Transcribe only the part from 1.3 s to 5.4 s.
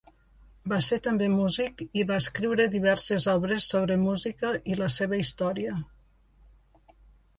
músic i va escriure diverses obres sobre música i la seva